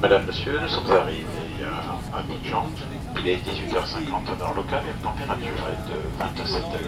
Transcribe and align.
Madame, 0.00 0.24
Monsieur, 0.24 0.58
nous 0.58 0.68
sommes 0.68 0.90
arrivés 0.92 1.26
à 1.62 2.18
Abidjan. 2.20 2.64
Il 3.18 3.28
est 3.28 3.36
18h50 3.36 4.38
dans 4.38 4.48
le 4.48 4.56
local 4.56 4.82
et 4.82 5.04
la 5.04 5.10
température 5.10 5.66
est 5.68 5.90
de 5.90 6.42
27 6.42 6.62
degrés. 6.72 6.84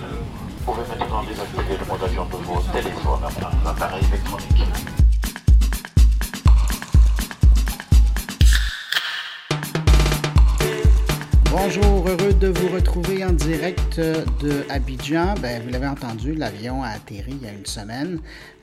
Vous 0.64 0.72
pouvez 0.72 0.88
maintenant 0.88 1.22
désactiver 1.22 1.76
le 1.78 1.84
mode 1.84 2.02
avion 2.04 2.24
de 2.24 2.36
vos 2.36 2.60
téléphones, 2.72 3.20
appareils 3.66 4.04
électroniques. 4.06 5.01
Bonjour, 11.54 12.08
heureux 12.08 12.32
de 12.32 12.48
vous 12.48 12.68
retrouver 12.68 13.22
en 13.26 13.32
direct 13.32 14.00
de 14.00 14.64
Abidjan. 14.70 15.34
Ben, 15.42 15.62
vous 15.62 15.68
l'avez 15.68 15.86
entendu, 15.86 16.34
l'avion 16.34 16.82
a 16.82 16.88
atterri 16.88 17.32
il 17.42 17.42
y 17.42 17.46
a 17.46 17.52
une 17.52 17.66
semaine 17.66 18.20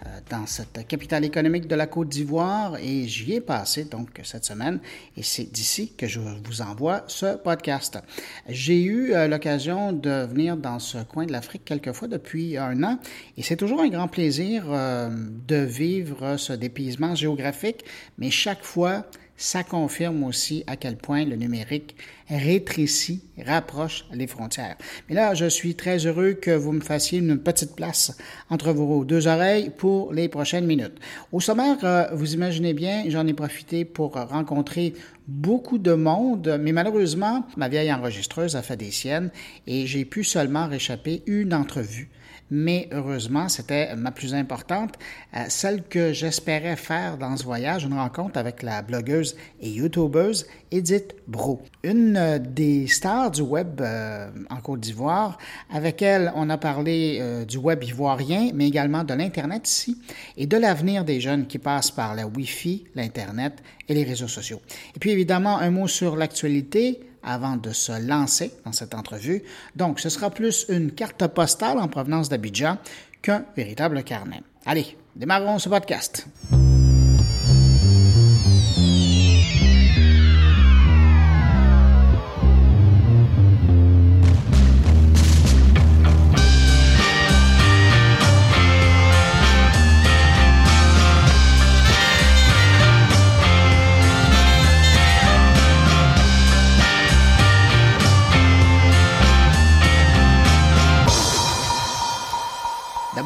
euh, 0.07 0.09
dans 0.31 0.47
cette 0.47 0.87
capitale 0.87 1.23
économique 1.23 1.67
de 1.67 1.75
la 1.75 1.85
Côte 1.85 2.09
d'Ivoire 2.09 2.77
et 2.77 3.07
j'y 3.07 3.33
ai 3.33 3.41
passé 3.41 3.83
donc 3.83 4.19
cette 4.23 4.43
semaine 4.43 4.79
et 5.15 5.21
c'est 5.21 5.43
d'ici 5.43 5.93
que 5.95 6.07
je 6.07 6.19
vous 6.19 6.61
envoie 6.63 7.03
ce 7.05 7.37
podcast. 7.37 7.99
J'ai 8.47 8.81
eu 8.81 9.13
euh, 9.13 9.27
l'occasion 9.27 9.93
de 9.93 10.25
venir 10.25 10.57
dans 10.57 10.79
ce 10.79 10.97
coin 10.97 11.27
de 11.27 11.31
l'Afrique 11.31 11.65
quelques 11.65 11.91
fois 11.91 12.07
depuis 12.07 12.57
un 12.57 12.81
an 12.81 12.97
et 13.37 13.43
c'est 13.43 13.55
toujours 13.57 13.81
un 13.81 13.89
grand 13.89 14.07
plaisir 14.07 14.63
euh, 14.67 15.09
de 15.47 15.57
vivre 15.57 16.37
ce 16.37 16.53
dépaysement 16.53 17.13
géographique, 17.13 17.85
mais 18.17 18.31
chaque 18.31 18.63
fois, 18.63 19.05
ça 19.39 19.63
confirme 19.63 20.25
aussi 20.25 20.65
à 20.67 20.75
quel 20.75 20.97
point 20.97 21.23
le 21.23 21.37
numérique 21.37 21.95
rétrécit, 22.29 23.23
rapproche 23.43 24.05
les 24.13 24.27
frontières. 24.27 24.75
Mais 25.07 25.15
là, 25.15 25.33
je 25.33 25.45
suis 25.45 25.75
très 25.75 26.05
heureux 26.05 26.33
que 26.33 26.51
vous 26.51 26.73
me 26.73 26.81
fassiez 26.81 27.19
une 27.19 27.39
petite 27.39 27.73
place 27.73 28.17
entre 28.49 28.73
vos 28.73 29.05
deux 29.05 29.27
oreilles 29.27 29.71
pour 29.71 30.13
les 30.13 30.27
prochaines 30.27 30.65
minutes. 30.65 30.99
Au 31.31 31.39
sommaire, 31.39 31.77
euh, 31.83 32.07
vous 32.11 32.33
imaginez 32.33 32.73
bien, 32.73 33.05
j'en 33.07 33.25
ai 33.25 33.33
profité 33.33 33.85
pour 33.85 34.13
rencontrer 34.13 34.93
beaucoup 35.27 35.77
de 35.77 35.93
monde, 35.93 36.59
mais 36.59 36.73
malheureusement, 36.73 37.47
ma 37.55 37.69
vieille 37.69 37.93
enregistreuse 37.93 38.57
a 38.57 38.61
fait 38.61 38.77
des 38.77 38.91
siennes 38.91 39.31
et 39.67 39.87
j'ai 39.87 40.03
pu 40.03 40.25
seulement 40.25 40.67
réchapper 40.67 41.23
une 41.27 41.53
entrevue 41.53 42.09
mais 42.51 42.89
heureusement, 42.91 43.49
c'était 43.49 43.95
ma 43.95 44.11
plus 44.11 44.33
importante, 44.33 44.95
euh, 45.35 45.45
celle 45.49 45.83
que 45.83 46.13
j'espérais 46.13 46.75
faire 46.75 47.17
dans 47.17 47.37
ce 47.37 47.43
voyage, 47.43 47.83
une 47.83 47.93
rencontre 47.93 48.39
avec 48.39 48.63
la 48.63 48.81
blogueuse 48.81 49.35
et 49.61 49.69
youtubeuse 49.69 50.47
Edith 50.71 51.15
Bro, 51.27 51.61
une 51.83 52.17
euh, 52.17 52.39
des 52.39 52.87
stars 52.87 53.31
du 53.31 53.41
web 53.41 53.81
euh, 53.81 54.29
en 54.49 54.57
Côte 54.57 54.79
d'Ivoire. 54.79 55.37
Avec 55.71 56.01
elle, 56.01 56.31
on 56.35 56.49
a 56.49 56.57
parlé 56.57 57.21
du 57.47 57.57
web 57.57 57.83
ivoirien, 57.83 58.51
mais 58.53 58.67
également 58.67 59.03
de 59.03 59.13
l'Internet 59.13 59.67
ici 59.69 59.97
et 60.37 60.47
de 60.47 60.57
l'avenir 60.57 61.05
des 61.05 61.21
jeunes 61.21 61.47
qui 61.47 61.59
passent 61.59 61.91
par 61.91 62.15
la 62.15 62.27
Wi-Fi, 62.27 62.85
l'Internet 62.95 63.61
et 63.87 63.93
les 63.93 64.03
réseaux 64.03 64.27
sociaux. 64.27 64.61
Et 64.95 64.99
puis 64.99 65.11
évidemment, 65.11 65.57
un 65.57 65.71
mot 65.71 65.87
sur 65.87 66.15
l'actualité 66.15 66.99
avant 67.23 67.57
de 67.57 67.71
se 67.71 68.07
lancer 68.07 68.51
dans 68.65 68.71
cette 68.71 68.93
entrevue. 68.93 69.43
Donc, 69.75 69.99
ce 69.99 70.09
sera 70.09 70.29
plus 70.29 70.65
une 70.69 70.91
carte 70.91 71.25
postale 71.27 71.79
en 71.79 71.87
provenance 71.87 72.29
d'Abidjan 72.29 72.77
qu'un 73.21 73.45
véritable 73.55 74.03
carnet. 74.03 74.41
Allez, 74.65 74.97
démarrons 75.15 75.59
ce 75.59 75.69
podcast. 75.69 76.27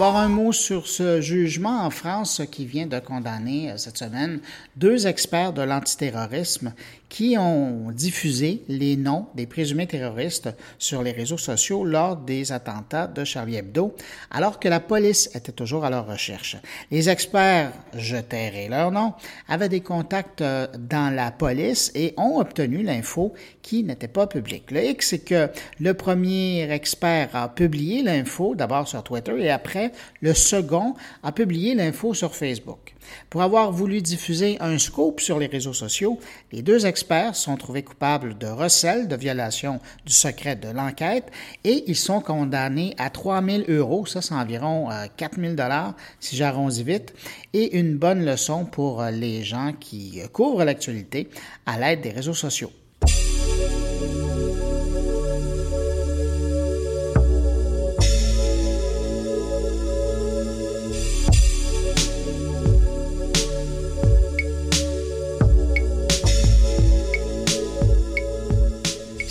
Un 0.05 0.27
mot 0.27 0.51
sur 0.51 0.85
ce 0.85 1.21
jugement 1.21 1.85
en 1.85 1.89
France 1.89 2.41
qui 2.51 2.65
vient 2.65 2.87
de 2.87 2.99
condamner 2.99 3.71
euh, 3.71 3.77
cette 3.77 3.97
semaine 3.97 4.41
deux 4.75 5.07
experts 5.07 5.53
de 5.53 5.61
l'antiterrorisme 5.61 6.73
qui 7.07 7.37
ont 7.37 7.91
diffusé 7.91 8.63
les 8.67 8.97
noms 8.97 9.27
des 9.35 9.45
présumés 9.45 9.87
terroristes 9.87 10.49
sur 10.77 11.03
les 11.03 11.11
réseaux 11.11 11.37
sociaux 11.37 11.85
lors 11.85 12.17
des 12.17 12.51
attentats 12.51 13.07
de 13.07 13.23
Charlie 13.23 13.55
Hebdo, 13.55 13.95
alors 14.31 14.59
que 14.59 14.67
la 14.67 14.79
police 14.79 15.29
était 15.35 15.51
toujours 15.51 15.85
à 15.85 15.89
leur 15.89 16.07
recherche. 16.07 16.57
Les 16.91 17.09
experts, 17.09 17.71
je 17.95 18.17
tairai 18.17 18.67
leur 18.67 18.91
nom, 18.91 19.13
avaient 19.47 19.69
des 19.69 19.81
contacts 19.81 20.41
euh, 20.41 20.67
dans 20.77 21.15
la 21.15 21.31
police 21.31 21.91
et 21.95 22.13
ont 22.17 22.39
obtenu 22.39 22.83
l'info 22.83 23.33
qui 23.61 23.83
n'était 23.83 24.07
pas 24.09 24.27
publique. 24.27 24.71
Le 24.71 24.83
X, 24.83 25.09
c'est 25.09 25.19
que 25.19 25.49
le 25.79 25.93
premier 25.93 26.69
expert 26.71 27.29
a 27.35 27.47
publié 27.47 28.03
l'info 28.03 28.53
d'abord 28.53 28.87
sur 28.87 29.01
Twitter 29.03 29.33
et 29.39 29.49
après, 29.49 29.92
le 30.21 30.33
second 30.33 30.95
a 31.23 31.31
publié 31.31 31.75
l'info 31.75 32.13
sur 32.13 32.35
Facebook. 32.35 32.95
Pour 33.29 33.41
avoir 33.41 33.71
voulu 33.71 34.01
diffuser 34.01 34.57
un 34.59 34.77
scoop 34.77 35.19
sur 35.19 35.39
les 35.39 35.47
réseaux 35.47 35.73
sociaux, 35.73 36.19
les 36.51 36.61
deux 36.61 36.85
experts 36.85 37.35
sont 37.35 37.57
trouvés 37.57 37.83
coupables 37.83 38.37
de 38.37 38.47
recel, 38.47 39.07
de 39.07 39.15
violation 39.15 39.79
du 40.05 40.13
secret 40.13 40.55
de 40.55 40.69
l'enquête, 40.69 41.31
et 41.63 41.83
ils 41.87 41.95
sont 41.95 42.21
condamnés 42.21 42.95
à 42.97 43.09
3 43.09 43.43
000 43.43 43.63
euros, 43.69 44.05
ça 44.05 44.21
c'est 44.21 44.33
environ 44.33 44.89
4 45.17 45.37
euh, 45.37 45.41
000 45.41 45.53
dollars 45.55 45.95
si 46.19 46.35
j'arrondis 46.35 46.83
vite, 46.83 47.13
et 47.53 47.77
une 47.77 47.97
bonne 47.97 48.25
leçon 48.25 48.65
pour 48.65 49.01
euh, 49.01 49.11
les 49.11 49.43
gens 49.43 49.73
qui 49.79 50.21
euh, 50.21 50.27
couvrent 50.27 50.63
l'actualité 50.63 51.29
à 51.65 51.79
l'aide 51.79 52.01
des 52.01 52.11
réseaux 52.11 52.33
sociaux. 52.33 52.71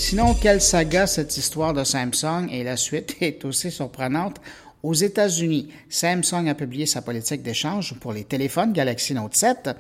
Sinon, 0.03 0.35
quelle 0.35 0.61
saga 0.61 1.07
cette 1.07 1.37
histoire 1.37 1.73
de 1.73 1.85
Samsung 1.85 2.49
et 2.51 2.65
la 2.65 2.77
suite 2.77 3.17
est 3.21 3.45
aussi 3.45 3.71
surprenante? 3.71 4.41
Aux 4.83 4.95
États-Unis, 4.95 5.69
Samsung 5.89 6.49
a 6.49 6.55
publié 6.55 6.87
sa 6.87 7.03
politique 7.03 7.43
d'échange 7.43 7.95
pour 8.01 8.13
les 8.13 8.25
téléphones 8.25 8.73
Galaxy 8.73 9.15
Note 9.15 9.35
7. 9.35 9.71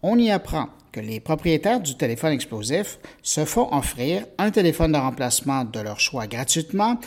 On 0.00 0.16
y 0.16 0.30
apprend 0.30 0.68
que 0.92 1.00
les 1.00 1.18
propriétaires 1.18 1.80
du 1.80 1.96
téléphone 1.96 2.32
explosif 2.32 2.98
se 3.20 3.44
font 3.44 3.68
offrir 3.74 4.24
un 4.38 4.52
téléphone 4.52 4.92
de 4.92 4.96
remplacement 4.96 5.64
de 5.64 5.80
leur 5.80 5.98
choix 5.98 6.28
gratuitement, 6.28 7.00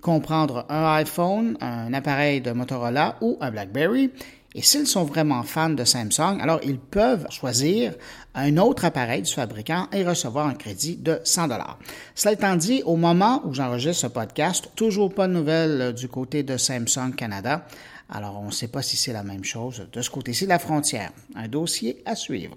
comprendre 0.00 0.64
un 0.70 0.94
iPhone, 0.94 1.58
un 1.60 1.92
appareil 1.92 2.40
de 2.40 2.52
Motorola 2.52 3.16
ou 3.20 3.36
un 3.42 3.50
BlackBerry. 3.50 4.10
Et 4.54 4.62
s'ils 4.62 4.86
sont 4.86 5.04
vraiment 5.04 5.42
fans 5.42 5.70
de 5.70 5.84
Samsung, 5.84 6.38
alors 6.40 6.60
ils 6.62 6.78
peuvent 6.78 7.26
choisir 7.30 7.94
un 8.34 8.56
autre 8.56 8.84
appareil 8.84 9.22
du 9.22 9.32
fabricant 9.32 9.88
et 9.92 10.04
recevoir 10.04 10.46
un 10.46 10.54
crédit 10.54 10.96
de 10.96 11.18
100 11.24 11.48
dollars. 11.48 11.78
Cela 12.14 12.34
étant 12.34 12.54
dit, 12.54 12.82
au 12.84 12.96
moment 12.96 13.42
où 13.44 13.52
j'enregistre 13.52 14.02
ce 14.02 14.06
podcast, 14.06 14.70
toujours 14.76 15.12
pas 15.12 15.26
de 15.26 15.32
nouvelles 15.32 15.92
du 15.92 16.08
côté 16.08 16.44
de 16.44 16.56
Samsung 16.56 17.14
Canada. 17.16 17.66
Alors, 18.08 18.40
on 18.40 18.46
ne 18.46 18.52
sait 18.52 18.68
pas 18.68 18.82
si 18.82 18.96
c'est 18.96 19.12
la 19.12 19.24
même 19.24 19.44
chose 19.44 19.88
de 19.92 20.02
ce 20.02 20.10
côté-ci 20.10 20.44
de 20.44 20.50
la 20.50 20.58
frontière. 20.58 21.10
Un 21.34 21.48
dossier 21.48 22.02
à 22.06 22.14
suivre. 22.14 22.54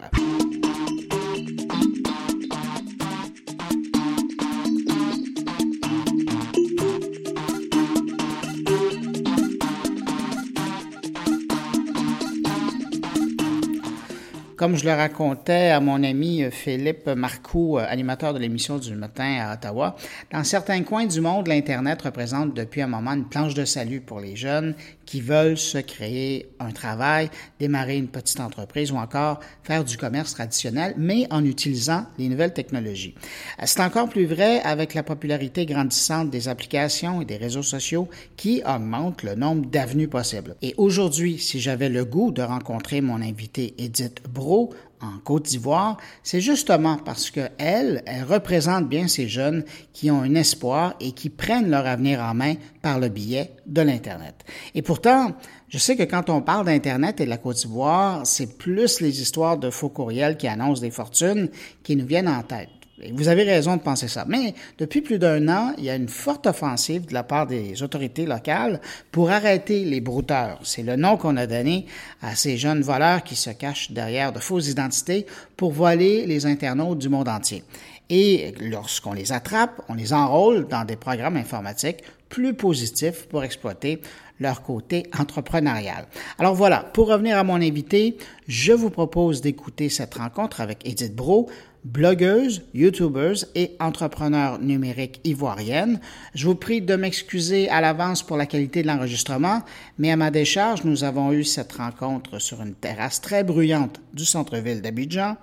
Comme 14.58 14.76
je 14.76 14.86
le 14.86 14.92
racontais 14.94 15.70
à 15.70 15.80
mon 15.80 16.02
ami 16.04 16.42
euh, 16.42 16.50
Philippe 16.50 17.06
Marcoux, 17.06 17.78
euh, 17.78 17.86
animateur 17.88 18.34
de 18.34 18.40
l'émission 18.40 18.80
du 18.80 18.96
matin 18.96 19.38
à 19.40 19.54
Ottawa, 19.54 19.96
dans 20.32 20.44
certains 20.44 20.82
coins 20.82 21.06
du 21.06 21.22
monde, 21.22 21.48
l'Internet 21.48 22.02
représente 22.02 22.56
depuis 22.56 22.82
un 22.82 22.88
moment 22.88 23.14
une 23.14 23.30
planche 23.30 23.54
de 23.54 23.66
salut 23.66 24.02
pour 24.02 24.20
les 24.20 24.36
jeunes 24.36 24.74
qui 25.08 25.22
veulent 25.22 25.58
se 25.58 25.80
créer 25.80 26.50
un 26.60 26.72
travail, 26.72 27.32
démarrer 27.60 27.98
une 27.98 28.10
petite 28.10 28.40
entreprise 28.40 28.92
ou 28.92 28.98
encore 28.98 29.40
faire 29.64 29.84
du 29.84 29.98
commerce 29.98 30.36
traditionnel, 30.36 30.94
mais 30.98 31.26
en 31.32 31.44
utilisant 31.44 32.06
les 32.20 32.28
nouvelles 32.28 32.54
technologies. 32.54 33.16
Euh, 33.60 33.64
c'est 33.66 33.82
encore 33.82 34.10
plus 34.10 34.26
vrai 34.26 34.62
avec 34.62 34.94
la 34.94 35.02
popularité 35.02 35.66
grandissante 35.66 36.30
des 36.30 36.48
applications 36.48 37.22
et 37.22 37.26
des 37.26 37.38
réseaux 37.38 37.64
sociaux 37.64 38.08
qui 38.36 38.62
augmentent 38.66 39.24
le 39.24 39.34
nombre 39.34 39.66
d'avenues 39.66 40.10
possibles. 40.10 40.56
Et 40.62 40.76
aujourd'hui, 40.78 41.40
si 41.40 41.60
j'avais 41.60 41.90
le 41.90 42.06
goût 42.06 42.32
de 42.32 42.42
rencontrer 42.42 43.02
mon 43.02 43.22
invité 43.22 43.74
Edith 43.78 44.22
Bro, 44.30 44.74
en 45.02 45.20
Côte 45.20 45.46
d'Ivoire, 45.46 45.98
c'est 46.24 46.42
justement 46.42 46.98
parce 46.98 47.30
que 47.32 47.50
elle, 47.58 48.04
elle 48.06 48.24
représente 48.24 48.88
bien 48.88 49.08
ces 49.08 49.28
jeunes 49.28 49.64
qui 49.94 50.10
ont 50.12 50.22
un 50.22 50.36
espoir 50.36 50.96
et 51.00 51.12
qui 51.12 51.30
prennent 51.30 51.70
leur 51.70 51.86
avenir 51.86 52.20
en 52.22 52.34
main 52.34 52.56
par 52.82 53.00
le 53.00 53.10
biais 53.10 53.52
de 53.66 53.82
l'Internet. 53.82 54.44
Et 54.74 54.82
pourtant, 54.82 55.34
je 55.70 55.78
sais 55.78 55.96
que 55.96 56.04
quand 56.04 56.30
on 56.30 56.42
parle 56.42 56.66
d'Internet 56.66 57.20
et 57.22 57.26
de 57.26 57.30
la 57.30 57.38
Côte 57.38 57.58
d'Ivoire, 57.58 58.26
c'est 58.26 58.58
plus 58.58 59.02
les 59.02 59.22
histoires 59.22 59.58
de 59.58 59.70
faux 59.70 59.90
courriels 59.90 60.38
qui 60.38 60.48
annoncent 60.48 60.82
des 60.82 60.92
fortunes 60.92 61.50
qui 61.84 61.96
nous 61.96 62.06
viennent 62.06 62.30
en 62.30 62.44
tête. 62.44 62.70
Vous 63.14 63.28
avez 63.28 63.44
raison 63.44 63.78
de 63.78 63.82
penser 63.82 64.08
ça. 64.08 64.26
Mais 64.28 64.56
depuis 64.80 65.02
plus 65.02 65.20
d'un 65.20 65.48
an, 65.50 65.74
il 65.78 65.84
y 65.84 65.90
a 65.92 65.96
une 65.96 66.10
forte 66.10 66.48
offensive 66.48 67.06
de 67.06 67.14
la 67.14 67.22
part 67.22 67.46
des 67.46 67.84
autorités 67.84 68.26
locales 68.26 68.82
pour 69.12 69.30
arrêter 69.30 69.86
les 69.86 70.02
brouteurs. 70.02 70.60
C'est 70.64 70.82
le 70.82 70.96
nom 70.96 71.16
qu'on 71.16 71.38
a 71.38 71.46
donné 71.46 71.86
à 72.24 72.36
ces 72.36 72.58
jeunes 72.58 72.82
voleurs 72.82 73.24
qui 73.24 73.36
se 73.36 73.52
cachent 73.52 73.92
derrière 73.92 74.34
de 74.34 74.40
fausses 74.40 74.70
identités 74.70 75.28
pour 75.56 75.74
voler 75.74 76.26
les 76.26 76.48
internautes 76.48 76.98
du 76.98 77.10
monde 77.10 77.30
entier. 77.30 77.64
Et 78.10 78.56
lorsqu'on 78.62 79.14
les 79.14 79.32
attrape, 79.32 79.80
on 79.90 79.94
les 79.94 80.14
enrôle 80.14 80.68
dans 80.68 80.84
des 80.84 80.96
programmes 80.96 81.38
informatiques 81.38 82.04
plus 82.30 82.56
positifs 82.56 83.28
pour 83.28 83.44
exploiter 83.44 84.02
leur 84.40 84.62
côté 84.64 85.04
entrepreneurial. 85.18 86.08
Alors 86.40 86.56
voilà, 86.56 86.80
pour 86.94 87.08
revenir 87.08 87.38
à 87.38 87.44
mon 87.44 87.56
invité, 87.56 88.18
je 88.48 88.74
vous 88.74 88.90
propose 88.90 89.42
d'écouter 89.42 89.90
cette 89.90 90.16
rencontre 90.16 90.62
avec 90.62 90.88
Edith 90.88 91.16
Bro, 91.16 91.50
blogueuse, 91.88 92.64
youtubeuse 92.74 93.48
et 93.56 93.76
entrepreneur 93.80 94.60
numérique 94.60 95.22
ivoirienne. 95.24 96.00
Je 96.36 96.48
vous 96.48 96.56
prie 96.56 96.82
de 96.82 96.96
m'excuser 96.96 97.70
à 97.70 97.80
l'avance 97.80 98.24
pour 98.24 98.36
la 98.36 98.46
qualité 98.46 98.82
de 98.82 98.88
l'enregistrement, 98.88 99.62
mais 99.98 100.12
à 100.12 100.18
ma 100.18 100.30
décharge, 100.30 100.84
nous 100.84 101.04
avons 101.04 101.32
eu 101.32 101.44
cette 101.44 101.72
rencontre 101.74 102.40
sur 102.40 102.62
une 102.62 102.74
terrasse 102.74 103.22
très 103.22 103.44
bruyante 103.44 104.02
du 104.14 104.26
centre-ville 104.26 104.82
d'Abidjan, 104.82 105.38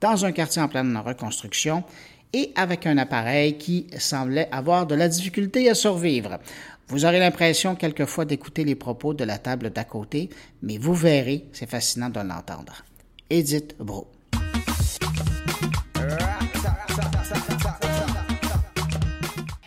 dans 0.00 0.24
un 0.24 0.32
quartier 0.32 0.62
en 0.62 0.68
pleine 0.68 0.96
reconstruction 0.96 1.84
et 2.32 2.52
avec 2.54 2.86
un 2.86 2.96
appareil 2.96 3.58
qui 3.58 3.86
semblait 3.98 4.48
avoir 4.52 4.86
de 4.86 4.94
la 4.94 5.08
difficulté 5.08 5.68
à 5.68 5.74
survivre. 5.74 6.38
Vous 6.88 7.04
aurez 7.04 7.18
l'impression 7.18 7.74
quelquefois 7.76 8.24
d'écouter 8.24 8.64
les 8.64 8.74
propos 8.74 9.12
de 9.12 9.24
la 9.24 9.36
table 9.36 9.70
d'à 9.70 9.84
côté, 9.84 10.30
mais 10.62 10.78
vous 10.78 10.94
verrez, 10.94 11.44
c'est 11.52 11.68
fascinant 11.68 12.08
de 12.08 12.20
l'entendre. 12.20 12.84
Edith 13.28 13.76
Bro. 13.78 14.08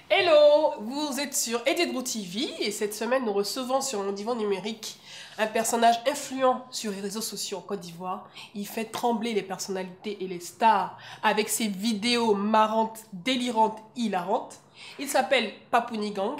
Hello, 0.09 0.73
vous 0.81 1.19
êtes 1.19 1.35
sur 1.35 1.61
Edith 1.65 2.03
TV 2.03 2.49
et 2.59 2.71
cette 2.71 2.93
semaine 2.93 3.25
nous 3.25 3.33
recevons 3.33 3.81
sur 3.81 4.01
mon 4.03 4.11
divan 4.11 4.35
numérique 4.35 4.99
un 5.37 5.47
personnage 5.47 5.95
influent 6.07 6.65
sur 6.69 6.91
les 6.91 7.01
réseaux 7.01 7.21
sociaux 7.21 7.57
en 7.57 7.61
Côte 7.61 7.79
d'Ivoire. 7.79 8.29
Il 8.55 8.67
fait 8.67 8.85
trembler 8.85 9.33
les 9.33 9.41
personnalités 9.41 10.23
et 10.23 10.27
les 10.27 10.39
stars 10.39 10.97
avec 11.23 11.49
ses 11.49 11.67
vidéos 11.67 12.35
marrantes, 12.35 12.99
délirantes, 13.11 13.79
hilarantes. 13.95 14.59
Il 14.99 15.09
s'appelle 15.09 15.51
Papouni 15.71 16.11
Gang 16.11 16.39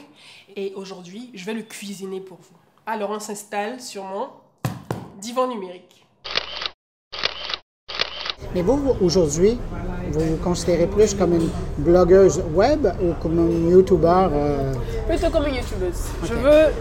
et 0.56 0.74
aujourd'hui 0.76 1.32
je 1.34 1.46
vais 1.46 1.54
le 1.54 1.64
cuisiner 1.64 2.20
pour 2.20 2.38
vous. 2.38 2.58
Alors 2.86 3.10
on 3.10 3.20
s'installe 3.20 3.82
sur 3.82 4.04
mon 4.04 4.30
divan 5.18 5.48
numérique. 5.48 6.03
Mais 8.56 8.62
vous, 8.62 8.96
aujourd'hui, 9.02 9.58
vous 10.12 10.20
vous 10.20 10.36
considérez 10.38 10.86
plus 10.86 11.16
comme 11.16 11.34
une 11.34 11.50
blogueuse 11.78 12.42
web 12.54 12.88
ou 13.02 13.14
comme 13.22 13.40
un 13.40 13.72
YouTuber 13.72 14.28
euh, 14.32 14.74
Plutôt 15.08 15.30
comme 15.32 15.48
une 15.48 15.56
youtubeuse. 15.56 16.04
Je 16.24 16.34
veux, 16.34 16.72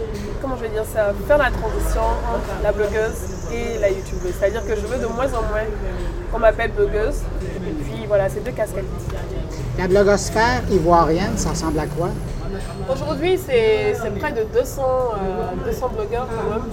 comment 0.42 0.56
je 0.56 0.62
vais 0.62 0.68
dire 0.68 0.84
ça, 0.84 1.12
faire 1.26 1.38
la 1.38 1.50
transition 1.50 2.02
entre 2.02 2.62
la 2.62 2.72
blogueuse 2.72 3.48
et 3.54 3.78
la 3.80 3.88
youtubeuse. 3.88 4.34
C'est-à-dire 4.38 4.66
que 4.66 4.76
je 4.76 4.86
veux 4.86 4.98
de 4.98 5.06
moins 5.06 5.28
en 5.28 5.42
moins 5.48 5.64
qu'on 6.30 6.38
m'appelle 6.40 6.72
blogueuse. 6.72 7.20
Et 7.42 7.70
puis 7.84 8.06
voilà, 8.06 8.28
c'est 8.28 8.44
deux 8.44 8.52
casquettes. 8.52 8.84
La 9.78 9.88
blogosphère 9.88 10.62
ivoirienne, 10.70 11.36
ça 11.36 11.50
ressemble 11.50 11.78
à 11.78 11.86
quoi? 11.86 12.10
Aujourd'hui, 12.92 13.38
c'est 13.38 13.94
près 14.18 14.32
de 14.32 14.44
200, 14.52 14.82
euh, 14.82 15.64
200 15.64 15.90
blogueurs 15.96 16.28
quand 16.28 16.50
même. 16.50 16.64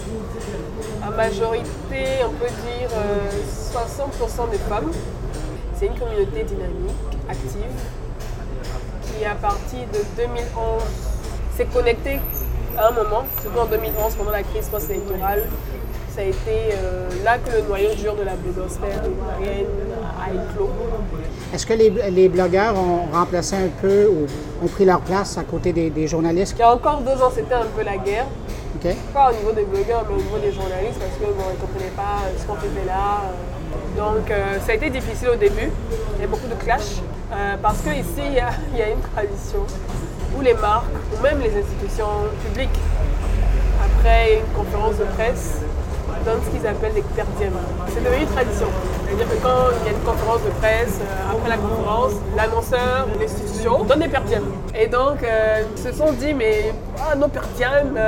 La 1.02 1.16
majorité, 1.16 2.24
on 2.26 2.32
peut 2.32 2.50
dire 2.50 2.90
euh, 2.94 3.30
60% 3.74 4.52
des 4.52 4.58
femmes. 4.58 4.92
C'est 5.76 5.86
une 5.88 5.98
communauté 5.98 6.44
dynamique, 6.44 7.18
active, 7.30 7.76
qui 9.04 9.26
à 9.26 9.36
partir 9.36 9.80
de 9.94 10.00
2011 10.18 10.82
s'est 11.56 11.66
connectée 11.66 12.20
à 12.78 12.88
un 12.88 12.92
moment, 12.92 13.24
surtout 13.42 13.60
en 13.60 13.66
2011 13.66 14.16
pendant 14.16 14.32
la 14.32 14.44
crise 14.44 14.68
post-électorale. 14.68 15.44
Ça 16.16 16.22
a 16.22 16.24
été 16.26 16.74
euh, 16.74 17.08
là 17.24 17.38
que 17.38 17.52
le 17.52 17.62
noyau 17.68 17.94
dur 17.94 18.16
de 18.16 18.24
la 18.24 18.34
blogosphère 18.36 19.02
ivoirienne 19.06 19.68
a 20.20 20.32
éclos. 20.34 20.70
Est-ce 21.54 21.66
que 21.66 21.74
les, 21.74 21.90
les 22.12 22.28
blogueurs 22.30 22.76
ont 22.78 23.06
remplacé 23.16 23.56
un 23.56 23.70
peu 23.82 24.08
ou 24.08 24.26
ont 24.66 24.68
pris 24.68 24.86
leur 24.86 25.02
place 25.02 25.38
à 25.38 25.44
côté 25.44 25.72
des, 25.72 25.90
des 25.90 26.08
journalistes? 26.08 26.56
Il 26.58 26.62
y 26.62 26.64
a 26.64 26.74
encore 26.74 27.02
deux 27.02 27.22
ans, 27.22 27.32
c'était 27.34 27.54
un 27.54 27.66
peu 27.76 27.84
la 27.84 27.98
guerre. 27.98 28.26
Pas 29.14 29.32
au 29.32 29.36
niveau 29.36 29.52
des 29.52 29.64
blogueurs, 29.64 30.04
mais 30.10 30.16
au 30.16 30.18
niveau 30.18 30.38
des 30.40 30.52
journalistes, 30.52 31.00
parce 31.00 31.16
que 31.20 31.26
bon, 31.26 31.44
ils 31.52 31.56
ne 31.56 31.62
comprenaient 31.62 31.96
pas 31.96 32.20
ce 32.38 32.46
qu'on 32.46 32.56
faisait 32.56 32.86
là. 32.86 33.22
euh. 33.24 33.59
Donc, 34.00 34.32
euh, 34.32 34.58
ça 34.66 34.72
a 34.72 34.76
été 34.76 34.90
difficile 34.90 35.28
au 35.28 35.36
début. 35.36 35.70
Il 36.16 36.22
y 36.22 36.24
a 36.24 36.28
beaucoup 36.28 36.48
de 36.48 36.56
clash. 36.56 37.02
euh, 37.34 37.56
parce 37.62 37.80
qu'ici, 37.82 38.24
il 38.28 38.34
y 38.34 38.40
a, 38.40 38.50
y 38.74 38.82
a 38.82 38.90
une 38.92 39.02
tradition 39.14 39.66
où 40.36 40.40
les 40.42 40.54
marques, 40.54 40.86
ou 41.14 41.22
même 41.22 41.40
les 41.42 41.50
institutions 41.60 42.08
publiques, 42.46 42.80
après 43.84 44.36
une 44.40 44.54
conférence 44.56 44.96
de 44.96 45.04
presse, 45.18 45.60
donnent 46.24 46.40
ce 46.46 46.50
qu'ils 46.50 46.66
appellent 46.66 46.94
des 46.94 47.02
perdièmes. 47.02 47.58
C'est 47.90 48.02
devenu 48.02 48.22
une 48.22 48.30
tradition. 48.30 48.68
C'est-à-dire 49.06 49.28
que 49.28 49.44
quand 49.44 49.64
il 49.82 49.86
y 49.88 49.90
a 49.90 49.98
une 49.98 50.06
conférence 50.06 50.44
de 50.44 50.50
presse, 50.62 51.00
euh, 51.02 51.32
après 51.34 51.50
la 51.50 51.58
conférence, 51.58 52.14
l'annonceur 52.38 53.08
l'institution 53.20 53.84
donne 53.84 54.00
des 54.00 54.08
perdièmes. 54.08 54.50
Et 54.76 54.88
donc, 54.88 55.18
ils 55.76 55.82
se 55.82 55.92
sont 55.92 56.14
dit, 56.14 56.34
mais 56.34 56.74
ah, 57.02 57.16
nos 57.18 57.28
perdièmes, 57.28 58.00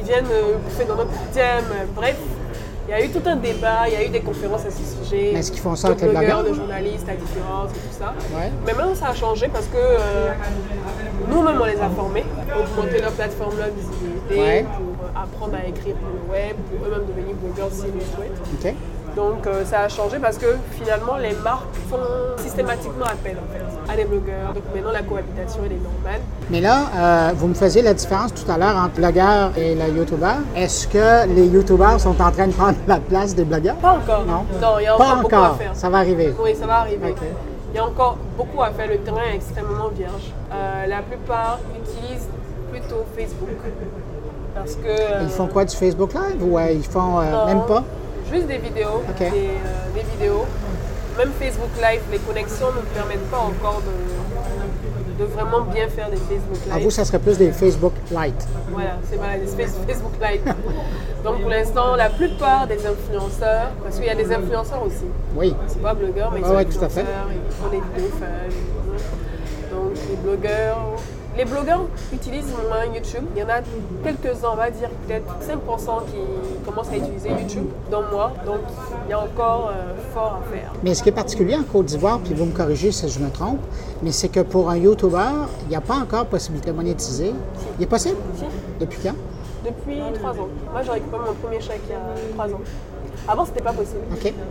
ils 0.00 0.04
viennent 0.04 0.26
bouffer 0.64 0.84
dans 0.86 0.96
nos 0.96 1.06
perdièmes. 1.06 1.70
Bref, 1.94 2.16
il 2.86 2.90
y 2.90 2.94
a 2.94 3.04
eu 3.04 3.08
tout 3.08 3.22
un 3.26 3.36
débat, 3.36 3.88
il 3.88 3.94
y 3.94 3.96
a 3.96 4.04
eu 4.04 4.08
des 4.08 4.20
conférences 4.20 4.64
à 4.66 4.70
ce 4.70 4.82
sujet. 4.82 5.30
Mais 5.32 5.38
est-ce 5.40 5.50
qu'ils 5.50 5.60
font 5.60 5.74
ça 5.74 5.88
avec 5.88 6.00
les 6.02 6.08
blogueurs, 6.08 6.44
de 6.44 6.52
journalistes, 6.52 7.06
la 7.06 7.14
différence 7.14 7.70
et 7.70 7.74
tout 7.88 7.96
ça. 7.98 8.14
Ouais. 8.36 8.50
Mais 8.66 8.72
maintenant, 8.74 8.94
ça 8.94 9.08
a 9.08 9.14
changé 9.14 9.48
parce 9.52 9.66
que 9.66 9.76
euh, 9.76 10.32
nous-mêmes, 11.28 11.60
on 11.60 11.64
les 11.64 11.80
a 11.80 11.88
formés, 11.88 12.24
augmenter 12.58 13.00
leur 13.00 13.12
plateforme, 13.12 13.56
leur 13.58 13.68
visibilité, 13.68 14.34
Ouais. 14.40 14.66
pour 14.76 15.04
euh, 15.06 15.22
apprendre 15.22 15.54
à 15.62 15.66
écrire 15.66 15.94
pour 15.96 16.08
le 16.10 16.32
web, 16.32 16.56
pour 16.70 16.86
eux-mêmes 16.86 17.06
devenir 17.06 17.34
blogueurs 17.36 17.70
s'ils 17.72 17.86
le 17.94 18.00
souhaitent. 18.00 18.74
Donc 19.16 19.46
euh, 19.46 19.64
ça 19.64 19.82
a 19.82 19.88
changé 19.88 20.18
parce 20.18 20.38
que 20.38 20.56
finalement 20.72 21.16
les 21.16 21.34
marques 21.34 21.72
font 21.88 21.98
systématiquement 22.36 23.04
appel 23.04 23.36
en 23.38 23.52
fait, 23.52 23.63
à 23.88 23.96
des 23.96 24.04
blogueurs. 24.04 24.52
Donc 24.54 24.62
maintenant 24.74 24.92
la 24.92 25.02
cohabitation 25.02 25.60
elle 25.66 25.72
est 25.72 25.76
normale. 25.76 26.20
Mais 26.50 26.60
là, 26.60 26.78
euh, 26.96 27.32
vous 27.36 27.48
me 27.48 27.54
faisiez 27.54 27.82
la 27.82 27.94
différence 27.94 28.32
tout 28.34 28.50
à 28.50 28.56
l'heure 28.58 28.76
entre 28.76 28.94
blogueur 28.94 29.50
et 29.56 29.74
le 29.74 29.88
YouTuber. 29.96 30.34
Est-ce 30.56 30.88
que 30.88 31.26
les 31.34 31.46
YouTubers 31.46 32.00
sont 32.00 32.20
en 32.20 32.30
train 32.30 32.46
de 32.46 32.52
prendre 32.52 32.76
la 32.86 32.98
place 32.98 33.34
des 33.34 33.44
blogueurs? 33.44 33.76
Pas 33.76 33.92
encore. 33.92 34.24
Non? 34.26 34.44
il 34.78 34.84
y 34.84 34.86
a 34.86 34.96
Pas 34.96 35.04
encore 35.04 35.16
beaucoup 35.22 35.34
encore. 35.34 35.44
à 35.44 35.54
faire. 35.54 35.70
Ça 35.74 35.88
va 35.90 35.98
arriver. 35.98 36.34
Oui, 36.42 36.54
ça 36.58 36.66
va 36.66 36.74
arriver. 36.80 37.14
Il 37.72 37.76
y 37.76 37.78
a 37.80 37.84
encore 37.86 38.16
beaucoup 38.36 38.62
à 38.62 38.70
faire. 38.70 38.86
Le 38.88 38.98
terrain 38.98 39.22
est 39.32 39.36
extrêmement 39.36 39.88
vierge. 39.96 40.32
Euh, 40.52 40.86
la 40.86 41.02
plupart 41.02 41.58
utilisent 41.74 42.28
plutôt 42.70 43.04
Facebook. 43.16 43.48
Parce 44.54 44.74
que. 44.76 44.86
euh, 44.86 45.20
Ils 45.22 45.28
font 45.30 45.48
quoi 45.48 45.64
du 45.64 45.74
Facebook 45.74 46.12
Live 46.14 46.42
ou 46.42 46.58
ils 46.60 46.84
font 46.84 47.20
Non. 47.20 47.46
même 47.46 47.62
pas? 47.66 47.82
Juste 48.32 48.46
des 48.46 48.58
vidéos. 48.58 49.02
Ok. 49.08 49.18
Des, 49.18 49.30
des 49.30 50.06
vidéos. 50.12 50.44
Même 51.18 51.30
Facebook 51.38 51.70
Live, 51.80 52.00
les 52.10 52.18
connexions 52.18 52.68
ne 52.72 52.80
permettent 52.94 53.30
pas 53.30 53.38
encore 53.38 53.80
de, 53.82 55.22
de 55.22 55.24
vraiment 55.30 55.60
bien 55.62 55.88
faire 55.88 56.10
des 56.10 56.16
Facebook 56.16 56.58
Live. 56.66 56.74
À 56.74 56.78
vous, 56.78 56.90
ça 56.90 57.04
serait 57.04 57.20
plus 57.20 57.38
des 57.38 57.52
Facebook 57.52 57.92
Lite. 58.10 58.46
Voilà, 58.70 58.96
c'est 59.08 59.16
voilà, 59.16 59.38
des 59.38 59.46
Facebook 59.46 60.12
Live. 60.20 60.54
Donc 61.22 61.40
pour 61.40 61.50
l'instant, 61.50 61.94
la 61.96 62.10
plupart 62.10 62.66
des 62.66 62.84
influenceurs, 62.86 63.70
parce 63.82 63.96
qu'il 63.96 64.06
y 64.06 64.10
a 64.10 64.14
des 64.16 64.32
influenceurs 64.32 64.82
aussi, 64.84 65.06
Oui. 65.36 65.54
c'est 65.68 65.80
pas 65.80 65.94
blogueurs, 65.94 66.32
mais 66.32 66.40
ils 66.40 66.44
Ah 66.44 66.48
sont 66.48 66.54
ouais, 66.56 66.64
tout 66.64 66.84
à 66.84 66.88
fait. 66.88 67.00
influenceurs, 67.02 67.28
ils 67.30 67.52
font 67.54 67.70
des 67.70 67.80
vidéos. 68.02 68.14
Donc 69.70 69.92
les 70.10 70.16
blogueurs, 70.16 70.78
les 71.36 71.44
blogueurs 71.44 71.86
utilisent 72.12 72.52
moins 72.68 72.84
YouTube. 72.94 73.24
Il 73.34 73.40
y 73.40 73.44
en 73.44 73.48
a 73.48 73.60
quelques-uns, 74.02 74.50
on 74.52 74.56
va 74.56 74.70
dire 74.70 74.88
peut-être 75.06 75.26
5% 75.40 76.04
qui 76.06 76.64
commencent 76.64 76.90
à 76.90 76.96
utiliser 76.96 77.30
YouTube, 77.30 77.66
dont 77.90 78.04
moi. 78.10 78.32
Donc 78.46 78.60
il 79.06 79.10
y 79.10 79.12
a 79.12 79.20
encore 79.20 79.70
euh, 79.72 79.94
fort 80.12 80.40
à 80.42 80.54
faire. 80.54 80.72
Mais 80.82 80.94
ce 80.94 81.02
qui 81.02 81.08
est 81.08 81.12
particulier 81.12 81.56
en 81.56 81.62
Côte 81.62 81.86
d'Ivoire, 81.86 82.20
puis 82.20 82.34
vous 82.34 82.44
me 82.44 82.52
corrigez 82.52 82.92
si 82.92 83.08
je 83.08 83.18
me 83.18 83.30
trompe, 83.30 83.60
mais 84.02 84.12
c'est 84.12 84.28
que 84.28 84.40
pour 84.40 84.70
un 84.70 84.76
YouTuber, 84.76 85.48
il 85.62 85.68
n'y 85.68 85.76
a 85.76 85.80
pas 85.80 85.96
encore 85.96 86.26
possibilité 86.26 86.70
de 86.70 86.76
monétiser. 86.76 87.32
Il 87.78 87.84
est 87.84 87.88
possible? 87.88 88.16
Si. 88.36 88.44
Depuis 88.78 88.98
quand? 89.02 89.14
Depuis 89.64 89.98
3 90.14 90.30
ans. 90.30 90.48
Moi 90.72 90.82
j'ai 90.82 90.90
récupéré 90.90 91.22
mon 91.26 91.34
premier 91.34 91.60
chèque 91.60 91.80
il 91.86 91.92
y 91.92 91.94
a 91.94 92.44
3 92.44 92.54
ans. 92.54 92.60
Avant 93.26 93.44
c'était 93.46 93.62
pas 93.62 93.72
possible. 93.72 94.02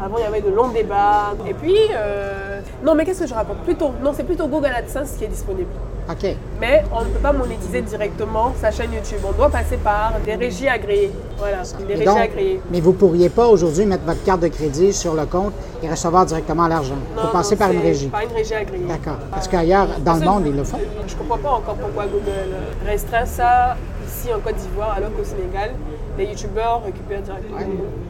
Avant, 0.02 0.18
il 0.18 0.22
y 0.22 0.26
avait 0.26 0.42
de 0.42 0.50
longs 0.50 0.70
débats. 0.70 1.34
Et 1.48 1.54
puis, 1.54 1.76
euh, 1.92 2.60
non, 2.84 2.96
mais 2.96 3.06
qu'est-ce 3.06 3.22
que 3.22 3.28
je 3.28 3.34
raconte? 3.34 3.58
Plutôt, 3.58 3.92
non, 4.02 4.14
c'est 4.16 4.24
plutôt 4.24 4.48
Google 4.48 4.72
AdSense 4.76 5.12
qui 5.18 5.26
est 5.26 5.28
disponible. 5.28 5.70
Mais 6.60 6.84
on 6.94 7.02
ne 7.02 7.06
peut 7.10 7.20
pas 7.20 7.34
monétiser 7.34 7.82
directement 7.82 8.54
sa 8.60 8.72
chaîne 8.72 8.92
YouTube. 8.94 9.20
On 9.28 9.32
doit 9.32 9.50
passer 9.50 9.78
par 9.78 10.14
des 10.26 10.36
régies 10.36 10.68
agréées. 10.68 11.12
Voilà, 11.38 11.58
des 11.64 11.84
Et 11.84 11.96
régies 11.96 12.06
donc- 12.06 12.18
agréées. 12.18 12.62
mais 12.72 12.80
vous 12.80 12.92
ne 12.92 12.96
pourriez 12.98 13.30
pas 13.30 13.48
aujourd'hui 13.48 13.86
mettre 13.86 14.04
votre 14.06 14.24
carte 14.24 14.42
de 14.42 14.48
crédit 14.48 14.94
sur 14.94 15.14
le 15.14 15.26
compte 15.26 15.54
et 15.82 15.90
recevoir 15.90 16.26
directement 16.26 16.68
l'argent. 16.68 16.96
Il 17.18 17.22
faut 17.22 17.28
passer 17.30 17.56
non, 17.56 17.60
par 17.60 17.72
une 17.72 17.82
régie. 17.82 18.08
Par 18.08 18.22
une 18.22 18.32
régie 18.34 18.54
agréée. 18.54 18.82
D'accord. 18.88 19.18
Parce 19.32 19.48
qu'ailleurs, 19.48 19.88
dans 20.00 20.16
le 20.16 20.22
monde, 20.26 20.44
ils 20.46 20.56
le 20.56 20.64
font. 20.64 20.78
Je 21.08 21.16
comprends 21.16 21.38
pas 21.38 21.50
encore 21.52 21.76
pourquoi 21.76 22.06
Google 22.06 22.56
restreint 22.86 23.26
ça 23.26 23.76
ici 24.08 24.34
en 24.34 24.40
Côte 24.40 24.56
d'Ivoire, 24.56 24.94
alors 24.98 25.10
qu'au 25.16 25.24
Sénégal, 25.24 25.72
les 26.18 26.26
youtubeurs 26.26 26.82
récupèrent 26.86 27.22
directement. 27.22 27.58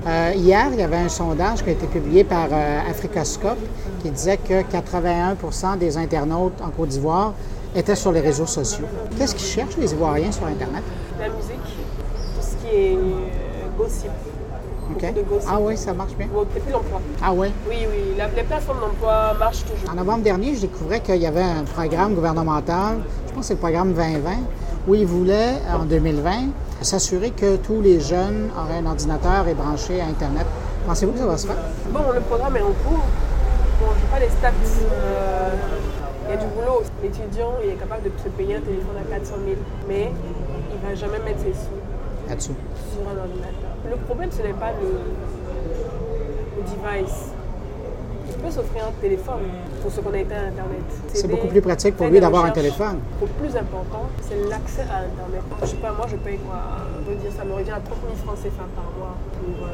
Euh, 0.08 0.32
hier, 0.36 0.68
il 0.74 0.80
y 0.80 0.84
avait 0.84 0.98
un 0.98 1.10
sondage 1.10 1.64
qui 1.64 1.70
a 1.70 1.74
été 1.74 1.88
publié 1.88 2.24
par 2.24 2.48
euh, 2.52 2.80
Africascope 2.90 3.58
qui 4.02 4.10
disait 4.10 4.38
que 4.38 4.62
81% 4.64 5.78
des 5.78 5.98
internautes 5.98 6.62
en 6.62 6.70
Côte 6.70 6.90
d'Ivoire 6.90 7.34
étaient 7.76 7.96
sur 7.96 8.12
les 8.12 8.20
réseaux 8.22 8.46
sociaux. 8.46 8.86
Qu'est-ce 9.18 9.36
qu'ils 9.36 9.46
cherchent, 9.48 9.78
les 9.78 9.92
Ivoiriens, 9.94 10.32
sur 10.32 10.46
Internet? 10.46 10.84
La 11.20 11.30
musique, 11.30 11.58
tout 11.64 12.42
ce 12.42 12.56
qui 12.68 12.76
est 12.76 12.96
euh, 12.96 13.78
gossip. 13.78 14.10
OK. 14.92 15.02
Beaucoup 15.02 15.14
de 15.14 15.22
gossip. 15.24 15.50
Ah 15.52 15.58
oui, 15.62 15.78
ça 15.78 15.94
marche 15.94 16.14
bien. 16.16 16.28
Et 16.28 16.60
puis 16.60 16.72
l'emploi. 16.72 17.00
Ah 17.24 17.32
oui. 17.34 17.48
Oui, 17.70 17.78
oui, 17.90 18.14
la- 18.18 18.28
les 18.28 18.44
plateformes 18.44 18.80
d'emploi 18.82 19.34
marchent 19.40 19.64
toujours. 19.64 19.90
En 19.92 19.96
novembre 19.96 20.24
dernier, 20.24 20.56
je 20.56 20.62
découvrais 20.62 21.00
qu'il 21.00 21.16
y 21.18 21.26
avait 21.26 21.42
un 21.42 21.64
programme 21.64 22.14
gouvernemental, 22.16 22.98
je 23.28 23.32
pense 23.34 23.42
que 23.42 23.48
c'est 23.48 23.54
le 23.54 23.60
programme 23.60 23.94
2020, 23.94 24.32
où 24.88 24.96
ils 24.96 25.06
voulaient, 25.06 25.56
en 25.74 25.86
2020, 25.86 26.32
s'assurer 26.82 27.32
que 27.32 27.56
tous 27.56 27.82
les 27.82 28.02
jeunes 28.02 28.50
auraient 28.62 28.80
un 28.80 28.86
ordinateur 28.86 29.48
et 29.48 29.54
branché 29.54 30.02
à 30.02 30.06
Internet. 30.06 30.46
Pensez-vous 30.86 31.14
que 31.14 31.20
ça 31.20 31.26
va 31.28 31.38
se 31.38 31.48
faire? 31.48 31.56
Bon, 31.92 32.02
le 32.14 32.20
programme 32.20 32.58
est 32.58 32.62
en 32.62 32.66
cours. 32.86 33.00
Bon, 33.80 33.88
je 33.96 34.02
n'ai 34.04 34.12
pas 34.12 34.20
les 34.20 34.30
stats. 34.30 34.50
euh, 34.92 35.50
Il 36.26 36.30
y 36.30 36.34
a 36.34 36.38
du 36.38 36.46
boulot. 36.48 36.82
L'étudiant, 37.02 37.52
il 37.64 37.72
est 37.72 37.76
capable 37.76 38.04
de 38.04 38.12
se 38.18 38.30
payer 38.30 38.56
un 38.56 38.62
téléphone 38.62 38.96
à 39.00 39.04
400 39.10 39.36
000, 39.46 39.56
mais 39.88 40.12
il 40.12 40.78
ne 40.78 40.90
va 40.90 40.96
jamais 40.96 41.20
mettre 41.20 41.40
ses 41.40 41.54
sous 41.54 41.78
là-dessus? 42.30 42.54
sur 42.92 43.02
un 43.10 43.18
ordinateur. 43.20 43.72
Le 43.90 43.98
problème, 43.98 44.32
ce 44.32 44.42
n'est 44.42 44.54
pas 44.54 44.72
le, 44.80 44.88
le 46.58 46.62
device. 46.64 47.32
Il 48.30 48.36
peut 48.42 48.52
s'offrir 48.52 48.86
un 48.88 48.92
téléphone 49.02 49.44
pour 49.82 49.92
se 49.92 50.00
connecter 50.00 50.34
à 50.36 50.48
Internet. 50.48 50.84
C'est 51.14 51.28
des- 51.28 51.34
beaucoup 51.34 51.48
plus 51.48 51.62
pratique 51.62 51.96
pour 51.96 52.06
faire 52.06 52.12
lui 52.12 52.18
des 52.20 52.22
d'avoir 52.22 52.46
un 52.46 52.50
recherches. 52.50 52.64
téléphone. 52.78 53.00
Le 53.22 53.28
plus 53.28 53.56
important, 53.58 54.04
c'est 54.22 54.40
l'accès 54.50 54.82
à 54.88 55.04
Internet. 55.04 55.44
Je 55.62 55.68
sais 55.68 55.76
pas, 55.78 55.92
moi, 55.92 56.06
je 56.10 56.16
paye 56.18 56.38
quoi? 56.40 56.60
Dire, 57.20 57.32
ça 57.36 57.44
me 57.44 57.54
revient 57.54 57.72
à 57.72 57.80
30 57.84 57.98
000 58.02 58.16
francs 58.26 58.38
CFA 58.42 58.64
par 58.76 58.88
mois 58.98 59.16
pour 59.38 59.68
euh, 59.68 59.70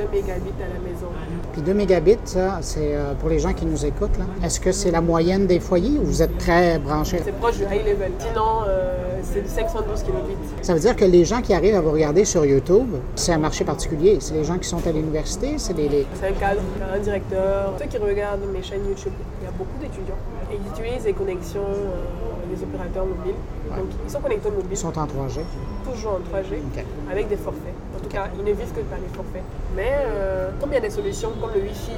2 0.00 0.08
mégabits 0.16 0.52
à 0.58 0.68
la 0.72 0.90
maison. 0.90 1.06
Puis 1.52 1.62
2 1.62 1.74
mégabits, 1.74 2.16
ça, 2.24 2.58
c'est 2.62 2.94
euh, 2.94 3.14
pour 3.14 3.28
les 3.28 3.38
gens 3.38 3.52
qui 3.52 3.66
nous 3.66 3.84
écoutent. 3.84 4.18
là. 4.18 4.24
Est-ce 4.44 4.60
que 4.60 4.72
c'est 4.72 4.90
la 4.90 5.00
moyenne 5.00 5.46
des 5.46 5.60
foyers 5.60 5.98
ou 5.98 6.04
vous 6.04 6.22
êtes 6.22 6.36
très 6.38 6.78
branchés? 6.78 7.20
C'est 7.24 7.32
proche 7.38 7.56
du 7.56 7.64
high 7.64 7.84
level. 7.86 8.12
Sinon, 8.18 8.62
euh, 8.66 9.09
c'est 9.22 9.42
du 9.42 9.48
512 9.48 10.02
kilobits. 10.02 10.36
Ça 10.62 10.74
veut 10.74 10.80
dire 10.80 10.96
que 10.96 11.04
les 11.04 11.24
gens 11.24 11.40
qui 11.42 11.52
arrivent 11.54 11.74
à 11.76 11.80
vous 11.80 11.92
regarder 11.92 12.24
sur 12.24 12.44
YouTube, 12.44 12.88
c'est 13.14 13.32
un 13.32 13.38
marché 13.38 13.64
particulier. 13.64 14.18
C'est 14.20 14.34
les 14.34 14.44
gens 14.44 14.58
qui 14.58 14.68
sont 14.68 14.84
à 14.86 14.92
l'université, 14.92 15.54
c'est 15.58 15.72
les, 15.76 15.88
les- 15.88 16.06
C'est 16.20 16.28
un 16.28 16.32
cadre, 16.32 16.60
un 16.94 16.98
directeur. 16.98 17.72
Ceux 17.78 17.86
qui 17.86 17.98
regardent 17.98 18.44
mes 18.52 18.62
chaînes 18.62 18.84
YouTube, 18.88 19.12
il 19.40 19.44
y 19.44 19.48
a 19.48 19.52
beaucoup 19.52 19.78
d'étudiants. 19.80 20.14
Et 20.52 20.56
ils 20.56 20.70
utilisent 20.80 21.04
les 21.04 21.12
connexions 21.12 21.60
euh, 21.62 22.54
des 22.54 22.62
opérateurs 22.62 23.06
mobiles. 23.06 23.34
Donc, 23.70 23.86
ils 24.04 24.10
sont 24.10 24.18
connectés 24.20 24.48
au 24.48 24.52
mobile, 24.52 24.70
qui 24.70 24.76
sont 24.76 24.98
en 24.98 25.04
3G. 25.06 25.40
toujours 25.84 26.12
en 26.18 26.36
3G, 26.36 26.58
OK. 26.58 26.84
avec 27.10 27.28
des 27.28 27.36
forfaits. 27.36 27.74
En 27.96 28.00
tout 28.02 28.08
cas, 28.08 28.24
ils 28.36 28.42
ne 28.44 28.50
visent 28.52 28.72
que 28.74 28.80
par 28.80 28.98
les 28.98 29.06
forfaits. 29.14 29.42
Mais 29.76 29.92
euh, 30.08 30.50
comme 30.60 30.70
il 30.70 30.74
y 30.74 30.78
a 30.78 30.80
des 30.80 30.90
solutions 30.90 31.30
comme 31.40 31.50
le 31.54 31.60
Wi-Fi, 31.60 31.92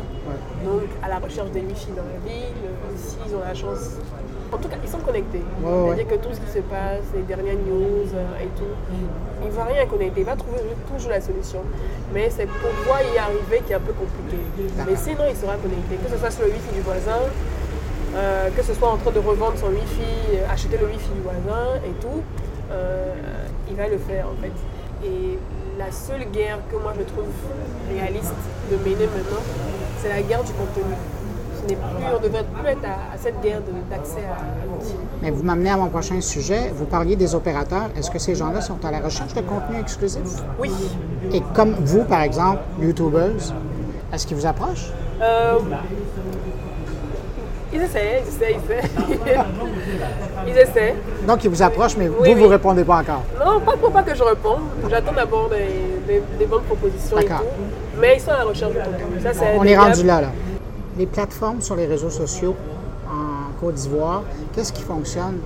donc 0.66 0.82
à 1.02 1.08
la 1.08 1.18
recherche 1.18 1.50
des 1.52 1.60
Wi-Fi 1.60 1.92
dans 1.96 2.04
la 2.04 2.20
ville, 2.30 2.52
euh, 2.66 2.92
s'ils 2.96 3.34
ont 3.34 3.40
la 3.40 3.54
chance. 3.54 3.96
En 4.52 4.58
tout 4.58 4.68
cas, 4.68 4.76
ils 4.84 4.88
sont 4.90 4.98
connectés. 4.98 5.38
ouais. 5.62 5.72
C'est-à-dire 5.86 6.08
que 6.08 6.14
tout 6.22 6.32
ce 6.34 6.40
qui 6.40 6.50
se 6.52 6.58
passe, 6.60 7.04
les 7.14 7.22
dernières 7.22 7.54
news 7.54 8.06
euh, 8.14 8.42
et 8.44 8.48
tout, 8.58 8.72
il 9.42 9.48
ne 9.48 9.52
va 9.52 9.64
rien 9.64 9.86
connecter. 9.86 10.20
Il 10.20 10.26
va 10.26 10.36
trouver 10.36 10.60
toujours 10.92 11.10
la 11.10 11.20
solution. 11.20 11.60
Mais 12.12 12.28
c'est 12.30 12.46
pour 12.46 12.70
pouvoir 12.70 13.00
y 13.02 13.16
arriver 13.18 13.62
qui 13.66 13.72
est 13.72 13.76
un 13.76 13.80
peu 13.80 13.92
compliqué. 13.94 14.36
Mais 14.86 14.96
sinon, 14.96 15.24
il 15.28 15.36
sera 15.36 15.56
connecté. 15.56 15.96
Que 16.04 16.10
ce 16.10 16.18
soit 16.18 16.30
sur 16.30 16.42
le 16.44 16.50
Wi-Fi 16.50 16.74
du 16.74 16.80
voisin, 16.82 17.22
euh, 18.14 18.50
que 18.54 18.62
ce 18.62 18.74
soit 18.74 18.90
en 18.90 18.98
train 18.98 19.10
de 19.10 19.18
revendre 19.20 19.56
son 19.56 19.68
Wi-Fi, 19.68 20.36
euh, 20.36 20.52
acheter 20.52 20.76
le 20.76 20.86
Wi-Fi 20.86 21.10
du 21.16 21.22
voisin 21.22 21.80
et 21.86 21.92
tout, 22.02 22.20
euh, 22.70 23.14
il 23.70 23.76
va 23.76 23.88
le 23.88 23.96
faire 23.96 24.26
en 24.26 24.36
fait. 24.42 24.52
Et 25.08 25.38
la 25.78 25.90
seule 25.90 26.26
guerre 26.30 26.58
que 26.70 26.76
moi 26.76 26.92
je 26.98 27.04
trouve 27.04 27.24
réaliste 27.90 28.34
de 28.70 28.76
mener 28.76 29.06
maintenant, 29.06 29.42
c'est 29.98 30.10
la 30.10 30.20
guerre 30.20 30.44
du 30.44 30.52
contenu. 30.52 30.92
Ce 31.62 31.68
n'est 31.68 31.76
plus, 31.76 32.04
on 32.12 32.18
ne 32.18 32.24
devrait 32.24 32.44
plus 32.44 32.68
être 32.68 32.84
à, 32.84 33.14
à 33.14 33.18
cette 33.18 33.40
guerre 33.40 33.60
d'accès 33.90 34.18
à, 34.18 34.66
l'outil. 34.66 34.94
Mais 35.22 35.30
vous 35.30 35.42
m'amenez 35.44 35.70
à 35.70 35.76
mon 35.76 35.88
prochain 35.88 36.20
sujet. 36.20 36.72
Vous 36.74 36.86
parliez 36.86 37.14
des 37.16 37.34
opérateurs. 37.34 37.88
Est-ce 37.96 38.10
que 38.10 38.18
ces 38.18 38.34
gens-là 38.34 38.60
sont 38.60 38.84
à 38.84 38.90
la 38.90 38.98
recherche 39.00 39.32
de 39.34 39.40
contenu 39.42 39.78
exclusif? 39.80 40.22
Oui. 40.58 40.72
Et 41.32 41.40
comme 41.54 41.74
vous, 41.84 42.02
par 42.04 42.22
exemple, 42.22 42.60
YouTubers, 42.80 43.30
est-ce 44.12 44.26
qu'ils 44.26 44.36
vous 44.36 44.46
approchent? 44.46 44.90
Euh, 45.22 45.58
ils 47.74 47.80
essaient, 47.80 48.22
ils 48.22 48.28
essaient, 48.28 48.56
ils 49.08 49.14
essaient. 49.14 49.38
ils 50.48 50.58
essaient. 50.58 50.94
Donc, 51.26 51.42
ils 51.44 51.48
vous 51.50 51.62
approchent, 51.62 51.96
mais 51.96 52.08
vous, 52.08 52.16
Oui, 52.20 52.34
vous 52.34 52.42
oui. 52.44 52.48
répondez 52.50 52.84
pas 52.84 52.96
encore. 52.98 53.22
Non, 53.42 53.60
pas 53.60 53.76
pour 53.76 53.90
pas 53.92 54.02
que 54.02 54.14
je 54.14 54.22
réponde. 54.22 54.60
J'attends 54.90 55.12
d'abord 55.14 55.48
des, 55.48 56.12
des- 56.12 56.22
des 56.38 56.46
bonnes 56.46 56.64
propositions 56.64 57.18
et 57.18 57.22
D'accord. 57.24 57.40
tout. 57.40 57.98
Mais 58.00 58.16
ils 58.16 58.20
sont 58.20 58.30
à 58.32 58.38
la 58.38 58.44
recherche 58.44 58.72
de 58.74 58.78
contenu. 58.78 59.20
Ça, 59.22 59.32
c'est 59.32 59.56
On 59.58 59.64
est 59.64 59.76
rendu 59.78 60.02
là, 60.04 60.20
là. 60.20 60.28
Les 60.98 61.06
plateformes 61.06 61.60
sur 61.62 61.74
les 61.76 61.86
réseaux 61.86 62.10
sociaux 62.10 62.54
en 63.08 63.52
Côte 63.60 63.74
d'Ivoire, 63.76 64.22
qu'est-ce 64.54 64.72
qui 64.72 64.82
fonctionne? 64.82 65.38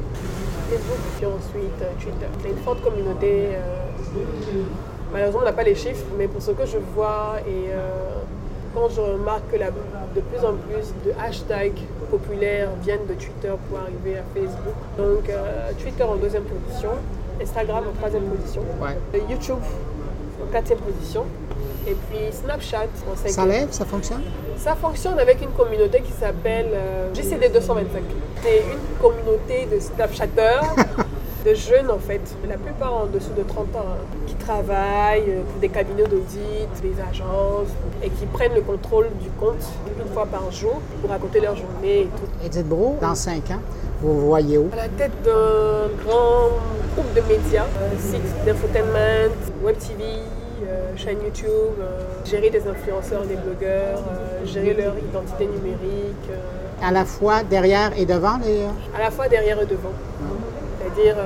Facebook, 0.69 0.99
puis 1.17 1.27
ensuite 1.27 1.83
euh, 1.83 1.93
Twitter. 2.01 2.27
Il 2.41 2.45
y 2.47 2.49
a 2.49 2.57
une 2.57 2.63
forte 2.65 2.83
communauté. 2.83 3.51
euh, 3.55 3.61
malheureusement, 5.13 5.41
on 5.43 5.45
n'a 5.45 5.53
pas 5.53 5.63
les 5.63 5.77
chiffres, 5.77 6.05
mais 6.19 6.27
pour 6.27 6.43
ce 6.43 6.51
que 6.51 6.67
je 6.67 6.79
vois 6.95 7.35
et 7.47 7.71
euh, 7.71 8.17
quand 8.75 8.89
je 8.89 9.01
remarque 9.01 9.49
que 9.53 9.57
la- 9.59 9.71
de 9.71 10.21
plus 10.21 10.45
en 10.45 10.55
plus 10.55 10.93
de 11.05 11.13
hashtags 11.21 11.79
populaires 12.11 12.71
viennent 12.83 13.07
de 13.09 13.15
Twitter 13.15 13.53
pour 13.69 13.79
arriver 13.79 14.19
à 14.19 14.23
Facebook. 14.35 14.75
Donc 14.99 15.29
euh, 15.29 15.71
Twitter 15.81 16.03
en 16.03 16.17
deuxième 16.17 16.45
position, 16.45 16.91
Instagram 17.41 17.85
en 17.89 17.97
troisième 17.99 18.25
position, 18.25 18.63
Ouais. 18.83 18.97
YouTube 19.31 19.59
en 20.43 20.53
quatrième 20.53 20.81
position, 20.81 21.25
et 21.87 21.95
puis 21.95 22.19
Snapchat 22.33 22.89
en 23.11 23.17
cinquième. 23.17 23.33
Ça 23.33 23.47
lève, 23.47 23.69
ça 23.71 23.85
fonctionne? 23.85 24.23
Ça 24.57 24.75
fonctionne 24.75 25.19
avec 25.19 25.43
une 25.43 25.51
communauté 25.51 26.01
qui 26.01 26.13
s'appelle 26.13 26.71
euh, 26.73 27.15
GCD 27.15 27.49
225. 27.51 28.03
C'est 28.43 28.59
une 28.59 28.99
communauté 29.01 29.69
de 29.73 29.79
Snapchatters, 29.79 30.63
de 31.47 31.55
jeunes 31.55 31.91
en 31.91 31.99
fait, 31.99 32.21
la 32.49 32.57
plupart 32.57 32.95
en 32.95 33.07
dessous 33.07 33.33
de 33.37 33.43
30 33.43 33.77
ans, 33.77 33.81
hein, 33.81 33.97
qui 34.27 34.35
travaillent 34.35 35.31
euh, 35.31 35.43
pour 35.43 35.61
des 35.61 35.69
cabinets 35.69 36.05
d'audit, 36.05 36.69
des 36.83 36.95
agences, 37.09 37.69
et 38.03 38.11
qui 38.11 38.27
prennent 38.27 38.55
le 38.55 38.63
contrôle 38.63 39.09
du 39.21 39.31
compte 39.31 39.65
une 39.99 40.13
fois 40.13 40.27
par 40.27 40.51
jour 40.51 40.81
pour 41.01 41.11
raconter 41.11 41.41
leur 41.41 41.55
journée 41.55 42.03
et 42.03 42.07
tout. 42.07 42.45
Edith 42.45 42.69
Bro, 42.69 42.97
dans 43.01 43.15
cinq 43.15 43.51
ans, 43.51 43.61
vous 44.01 44.21
voyez 44.27 44.59
où? 44.59 44.69
À 44.73 44.77
la 44.77 44.89
tête 44.89 45.13
d'un 45.23 45.89
grand 46.05 46.51
groupe 46.95 47.15
de 47.15 47.21
médias, 47.23 47.65
euh, 47.81 47.91
site 47.99 48.45
d'infotainment, 48.45 49.33
web 49.63 49.77
TV, 49.79 50.05
euh, 50.65 50.97
chaîne 50.97 51.19
YouTube, 51.23 51.49
euh, 51.81 52.01
gérer 52.25 52.51
des 52.51 52.67
influenceurs, 52.67 53.25
des 53.25 53.37
blogueurs, 53.37 53.99
euh, 53.99 54.47
gérer 54.47 54.75
leur 54.75 54.95
identité 54.99 55.47
numérique, 55.47 56.31
À 56.83 56.93
la 56.93 57.05
fois 57.05 57.43
derrière 57.43 57.93
et 57.99 58.05
devant 58.07 58.39
euh, 58.47 58.69
à 58.97 59.01
la 59.01 59.11
fois 59.11 59.29
derrière 59.29 59.61
et 59.61 59.67
devant. 59.67 59.93
C'est-à-dire 60.79 61.17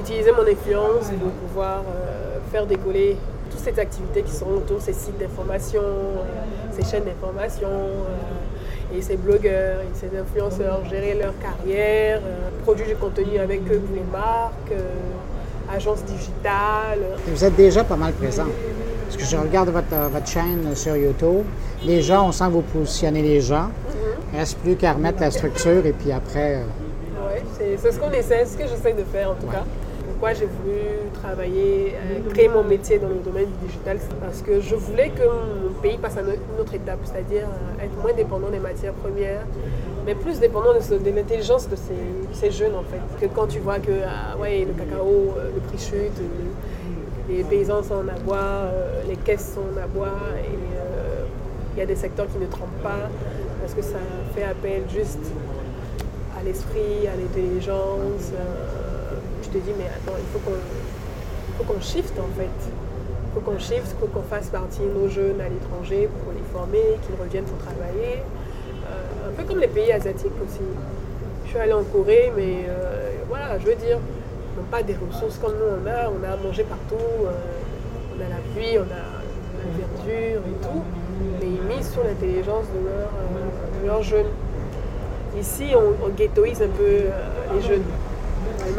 utiliser 0.00 0.32
mon 0.32 0.42
influence 0.42 1.10
pour 1.20 1.30
pouvoir 1.30 1.82
faire 2.50 2.66
décoller 2.66 3.16
toutes 3.50 3.60
ces 3.60 3.78
activités 3.78 4.22
qui 4.22 4.32
sont 4.32 4.46
autour 4.46 4.78
de 4.78 4.82
ces 4.82 4.92
sites 4.94 5.18
d'information, 5.18 5.82
ces 6.72 6.84
chaînes 6.84 7.04
d'information, 7.04 7.68
et 8.94 9.02
ces 9.02 9.16
blogueurs 9.16 9.80
et 9.80 9.94
ces 9.94 10.16
influenceurs, 10.16 10.84
gérer 10.88 11.14
leur 11.14 11.34
carrière, 11.38 12.20
euh, 12.24 12.50
produire 12.62 12.88
du 12.88 12.96
contenu 12.96 13.38
avec 13.38 13.60
eux 13.70 13.78
pour 13.78 13.94
les 13.94 14.02
marques, 14.12 14.72
euh, 14.72 14.80
agences 15.74 16.04
digitales. 16.04 17.00
Vous 17.26 17.44
êtes 17.44 17.56
déjà 17.56 17.84
pas 17.84 17.96
mal 17.96 18.12
présent. 18.12 18.46
Parce 19.04 19.16
que 19.16 19.24
je 19.24 19.36
regarde 19.36 19.68
votre, 19.70 19.92
euh, 19.92 20.08
votre 20.08 20.26
chaîne 20.26 20.74
sur 20.74 20.96
YouTube. 20.96 21.44
Les 21.84 22.02
gens, 22.02 22.28
on 22.28 22.32
sent 22.32 22.44
que 22.46 22.50
vous 22.52 22.62
positionnez 22.62 23.22
les 23.22 23.40
gens. 23.40 23.68
Il 24.32 24.34
ne 24.36 24.40
reste 24.40 24.58
plus 24.58 24.76
qu'à 24.76 24.92
remettre 24.92 25.20
la 25.20 25.30
structure 25.30 25.84
et 25.86 25.92
puis 25.92 26.12
après... 26.12 26.56
euh, 26.56 26.62
Ouais, 27.28 27.42
c'est 27.78 27.92
ce 27.92 27.98
qu'on 27.98 28.10
essaie, 28.10 28.44
ce 28.44 28.56
que 28.56 28.64
j'essaie 28.66 28.92
de 28.92 29.04
faire 29.04 29.30
en 29.30 29.34
tout 29.34 29.46
cas. 29.46 29.64
Pourquoi 30.06 30.32
j'ai 30.32 30.46
voulu 30.46 30.80
travailler, 31.12 31.94
euh, 31.94 32.30
créer 32.32 32.48
mon 32.48 32.64
métier 32.64 32.98
dans 32.98 33.08
le 33.08 33.16
domaine 33.16 33.46
du 33.60 33.66
digital, 33.66 33.98
parce 34.20 34.40
que 34.40 34.60
je 34.60 34.74
voulais 34.74 35.10
que 35.10 35.22
mon 35.22 35.72
pays 35.82 35.98
passe 35.98 36.16
à 36.16 36.20
une 36.22 36.60
autre 36.60 36.72
étape, 36.74 37.00
c'est-à-dire 37.04 37.44
euh, 37.44 37.84
être 37.84 37.94
moins 38.00 38.14
dépendant 38.14 38.48
des 38.48 38.58
matières 38.58 38.94
premières, 38.94 39.42
mais 40.06 40.14
plus 40.14 40.38
dépendant 40.38 40.72
de, 40.72 40.98
de 40.98 41.10
l'intelligence 41.10 41.68
de 41.68 41.76
ces, 42.32 42.50
jeunes 42.52 42.76
en 42.76 42.84
fait. 42.84 43.00
Que 43.20 43.26
quand 43.26 43.48
tu 43.48 43.58
vois 43.58 43.80
que 43.80 43.90
ah, 44.06 44.36
ouais, 44.38 44.64
le 44.64 44.72
cacao, 44.72 45.34
euh, 45.36 45.50
le 45.52 45.60
prix 45.60 45.78
chute, 45.78 46.22
les 47.28 47.42
paysans 47.42 47.82
sont 47.82 47.94
en 47.94 48.08
abois, 48.08 48.36
euh, 48.36 49.02
les 49.08 49.16
caisses 49.16 49.54
sont 49.54 49.62
en 49.62 49.82
abois, 49.82 50.14
et 50.38 50.76
euh, 50.76 51.24
il 51.74 51.80
y 51.80 51.82
a 51.82 51.86
des 51.86 51.96
secteurs 51.96 52.28
qui 52.28 52.38
ne 52.38 52.46
trempent 52.46 52.82
pas, 52.84 53.10
parce 53.60 53.74
que 53.74 53.82
ça 53.82 53.98
fait 54.34 54.44
appel 54.44 54.84
juste 54.94 55.18
à 56.38 56.44
l'esprit, 56.44 57.08
à 57.12 57.16
l'intelligence. 57.16 58.30
je 59.42 59.48
te 59.48 59.58
dis, 59.58 59.72
mais 59.76 59.86
attends, 59.86 60.16
il 60.16 60.38
faut 61.58 61.64
qu'on 61.64 61.80
shift 61.80 62.14
en 62.20 62.38
fait. 62.38 62.48
Il 62.68 63.34
faut 63.34 63.50
qu'on 63.50 63.58
shift, 63.58 63.96
faut 63.98 64.06
qu'on 64.06 64.22
fasse 64.22 64.50
partie 64.50 64.82
nos 64.82 65.08
jeunes 65.08 65.40
à 65.40 65.48
l'étranger 65.48 66.08
pour 66.22 66.32
les 66.32 66.44
former, 66.52 66.96
qu'ils 67.04 67.20
reviennent 67.20 67.44
pour 67.44 67.58
travailler. 67.58 68.22
Un 69.28 69.32
peu 69.36 69.44
comme 69.44 69.60
les 69.60 69.68
pays 69.68 69.92
asiatiques 69.92 70.32
aussi. 70.44 70.62
Je 71.44 71.50
suis 71.50 71.58
allée 71.58 71.72
en 71.72 71.84
Corée, 71.84 72.32
mais 72.36 72.66
voilà, 73.28 73.58
je 73.58 73.66
veux 73.66 73.74
dire, 73.74 73.98
ils 73.98 74.58
n'ont 74.58 74.68
pas 74.70 74.82
des 74.82 74.94
ressources 74.94 75.38
comme 75.38 75.52
nous 75.52 75.82
on 75.82 75.86
a. 75.86 76.10
On 76.10 76.24
a 76.24 76.32
à 76.32 76.36
manger 76.36 76.64
partout, 76.64 77.04
on 77.20 78.20
a 78.20 78.28
la 78.28 78.40
pluie, 78.54 78.78
on 78.78 78.82
a 78.82 79.06
la 79.58 79.78
verdure 79.78 80.40
et 80.40 80.62
tout 80.62 80.82
mais 81.40 81.46
ils 81.46 81.76
misent 81.76 81.92
sur 81.92 82.04
l'intelligence 82.04 82.64
de, 82.74 83.86
leurs 83.86 84.02
jeunes. 84.02 84.26
Ici, 85.38 85.72
on, 85.74 86.08
ghettoise 86.10 86.62
un 86.62 86.68
peu 86.68 86.82
euh, 86.82 87.10
les 87.54 87.66
jeunes. 87.66 87.82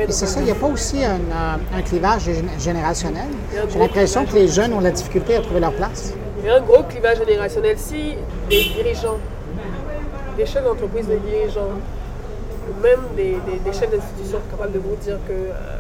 C'est 0.10 0.26
ça, 0.26 0.40
il 0.40 0.46
n'y 0.46 0.52
a 0.52 0.56
pas 0.56 0.68
aussi 0.68 1.04
un, 1.04 1.16
euh, 1.16 1.82
clivage 1.86 2.30
générationnel? 2.60 3.28
J'ai 3.70 3.80
l'impression 3.80 4.26
que 4.26 4.34
les 4.34 4.48
jeunes 4.48 4.74
ont 4.74 4.80
la 4.80 4.92
difficulté 4.92 5.36
à 5.36 5.42
trouver 5.42 5.60
leur 5.60 5.74
place. 5.74 6.14
Il 6.40 6.46
y 6.46 6.50
a 6.50 6.56
un 6.56 6.62
gros 6.62 6.84
clivage 6.84 7.20
générationnel. 7.20 7.78
Si 7.78 8.16
les 8.50 8.64
dirigeants, 8.76 9.18
des 10.38 10.46
chefs 10.46 10.64
d'entreprise, 10.64 11.08
des 11.08 11.18
dirigeants, 11.18 11.82
même 12.82 13.02
des, 13.16 13.74
chefs 13.74 13.92
d'institutions 13.92 14.40
sont 14.40 14.56
capables 14.56 14.74
de 14.74 14.80
vous 14.80 14.96
dire 14.96 15.18
que 15.28 15.34
euh, 15.34 15.80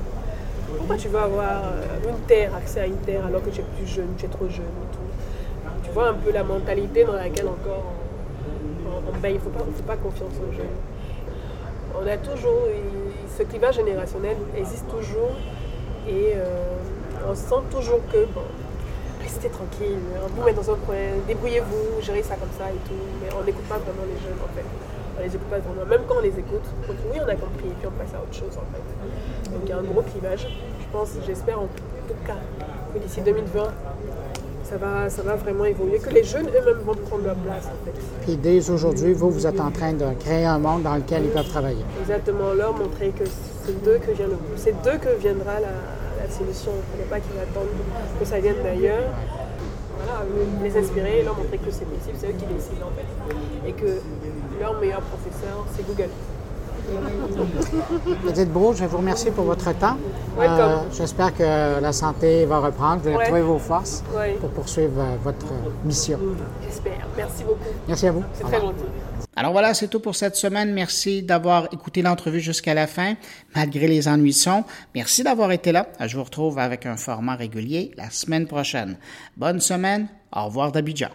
pourquoi 0.78 0.98
tu 0.98 1.08
veux 1.08 1.20
avoir 1.20 1.62
une 2.08 2.20
terre, 2.28 2.52
accès 2.56 2.82
à 2.82 2.88
une 2.88 2.98
terre 2.98 3.26
alors 3.26 3.42
que 3.44 3.50
tu 3.50 3.62
es 3.62 3.66
plus 3.78 3.88
jeune, 3.88 4.10
tu 4.18 4.26
es 4.26 4.30
trop 4.30 4.50
jeune 4.50 4.66
et 4.66 4.96
tout 4.96 5.08
tu 5.88 5.94
vois 5.94 6.10
un 6.10 6.14
peu 6.14 6.32
la 6.32 6.44
mentalité 6.44 7.06
dans 7.06 7.14
laquelle 7.14 7.48
encore 7.48 7.94
on, 8.46 9.28
il 9.28 9.34
ne 9.34 9.40
faut 9.40 9.50
pas, 9.86 9.96
confiance 9.96 10.34
aux 10.38 10.54
jeunes. 10.54 10.66
On 12.00 12.06
a 12.06 12.18
toujours, 12.18 12.64
ce 13.38 13.44
clivage 13.44 13.76
générationnel 13.76 14.38
existe 14.56 14.88
toujours 14.90 15.32
et 16.08 16.34
euh, 16.36 16.46
on 17.30 17.36
sent 17.36 17.64
toujours 17.72 18.00
que, 18.12 18.26
restez 19.28 19.50
tranquille, 19.50 20.00
vous 20.36 20.44
mettez 20.44 20.56
dans 20.56 20.72
un 20.72 20.80
coin, 20.86 20.96
débrouillez-vous, 21.28 22.02
gérez 22.02 22.24
ça 22.24 22.36
comme 22.36 22.54
ça 22.58 22.72
et 22.72 22.80
tout, 22.88 23.04
mais 23.22 23.28
on 23.36 23.44
n'écoute 23.44 23.68
pas 23.68 23.78
vraiment 23.78 24.08
les 24.08 24.20
jeunes 24.24 24.40
en 24.40 24.52
fait. 24.56 24.64
On 25.18 25.22
les 25.22 25.28
écoute 25.36 25.50
pas 25.50 25.60
vraiment, 25.60 25.86
même 25.86 26.02
quand 26.08 26.16
on 26.18 26.22
les 26.22 26.38
écoute, 26.40 26.64
on 26.88 26.94
dit 26.94 27.08
oui 27.12 27.20
on 27.20 27.28
a 27.28 27.36
compris 27.36 27.68
et 27.68 27.76
puis 27.78 27.88
on 27.88 27.96
passe 28.00 28.14
à 28.16 28.24
autre 28.24 28.34
chose 28.34 28.56
en 28.56 28.68
fait. 28.72 29.52
Donc 29.52 29.62
il 29.66 29.70
y 29.70 29.74
a 29.74 29.78
un 29.78 29.84
gros 29.84 30.02
clivage, 30.02 30.48
je 30.48 30.88
pense, 30.92 31.10
j'espère 31.26 31.60
en 31.60 31.68
tout 32.08 32.16
cas 32.26 32.40
que 32.94 33.00
d'ici 33.00 33.20
2020, 33.22 33.68
ça 34.64 34.78
va, 34.78 35.10
ça 35.10 35.22
va 35.24 35.36
vraiment 35.36 35.66
évoluer, 35.66 36.00
que 36.00 36.10
les 36.10 36.24
jeunes 36.24 36.48
eux-mêmes 36.48 36.84
vont 36.86 36.96
prendre 36.96 37.24
leur 37.26 37.36
place 37.36 37.66
en 37.66 37.86
fait. 37.86 37.96
Puis 38.24 38.38
dès 38.38 38.70
aujourd'hui, 38.70 39.14
vous, 39.14 39.30
vous 39.30 39.46
êtes 39.46 39.60
en 39.60 39.72
train 39.72 39.94
de 39.94 40.08
créer 40.20 40.46
un 40.46 40.60
monde 40.60 40.84
dans 40.84 40.96
lequel 40.96 41.26
ils 41.26 41.32
peuvent 41.32 41.50
travailler. 41.50 41.84
Exactement, 42.02 42.54
leur 42.54 42.74
montrer 42.74 43.10
que 43.10 43.26
c'est 43.26 43.84
d'eux 43.84 44.00
que, 44.00 44.12
vient 44.12 44.28
c'est 44.56 44.82
d'eux 44.84 44.98
que 44.98 45.20
viendra 45.20 45.60
la, 45.60 45.68
solution. 46.32 46.72
Il 46.94 47.00
ne 47.00 47.04
faut 47.04 47.10
pas 47.10 47.20
qu'ils 47.20 47.40
attendent 47.40 47.76
que 48.20 48.26
ça 48.26 48.40
vienne 48.40 48.62
d'ailleurs. 48.64 49.04
Voilà, 49.98 50.24
les 50.64 50.78
inspirer, 50.78 51.24
leur 51.24 51.36
montrer 51.36 51.58
que 51.58 51.72
c'est 51.72 51.86
possible, 51.86 52.16
c'est 52.20 52.28
eux 52.28 52.36
qui 52.38 52.46
décident 52.46 52.88
en 52.88 52.94
fait. 52.96 53.70
Et 53.70 53.74
que 53.74 54.02
leur 54.60 54.80
meilleur 54.80 55.02
professeur, 55.02 55.66
c'est 55.76 55.86
Google. 55.88 56.10
Edith 58.30 58.52
Beau, 58.52 58.74
je 58.74 58.86
vous 58.86 58.98
remercier 58.98 59.32
pour 59.32 59.46
votre 59.46 59.74
temps. 59.78 59.98
Euh, 60.40 60.78
j'espère 60.94 61.36
que 61.36 61.82
la 61.82 61.92
santé 61.92 62.46
va 62.46 62.60
reprendre, 62.60 63.02
vous 63.02 63.08
allez 63.10 63.18
retrouver 63.18 63.42
vos 63.42 63.58
forces 63.58 64.04
pour 64.40 64.50
poursuivre 64.52 65.00
euh, 65.00 65.16
votre 65.24 65.48
mission. 65.84 66.20
J'espère. 66.64 67.08
Merci 67.18 67.44
beaucoup. 67.44 67.60
Merci 67.88 68.08
à 68.08 68.12
vous. 68.12 68.24
C'est 68.34 68.44
très 68.44 68.62
gentil. 68.62 68.86
Alors 69.38 69.52
voilà, 69.52 69.76
c'est 69.76 69.88
tout 69.88 70.00
pour 70.00 70.16
cette 70.16 70.36
semaine. 70.36 70.74
Merci 70.74 71.22
d'avoir 71.22 71.72
écouté 71.72 72.02
l'entrevue 72.02 72.40
jusqu'à 72.40 72.74
la 72.74 72.88
fin, 72.88 73.14
malgré 73.56 73.88
les 73.88 74.08
ennuis. 74.08 74.46
Merci 74.96 75.24
d'avoir 75.24 75.52
été 75.52 75.72
là. 75.72 75.88
Je 76.04 76.18
vous 76.18 76.24
retrouve 76.24 76.58
avec 76.58 76.88
un 76.88 76.98
format 76.98 77.36
régulier 77.36 77.92
la 77.98 78.10
semaine 78.10 78.48
prochaine. 78.48 78.98
Bonne 79.38 79.60
semaine. 79.60 80.08
Au 80.36 80.46
revoir 80.46 80.72
d'Abidjan. 80.72 81.10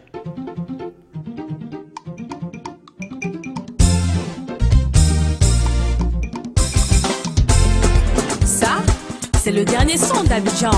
C'est 9.42 9.50
le 9.50 9.64
dernier 9.64 9.96
son 9.96 10.22
d'Abidjan. 10.22 10.70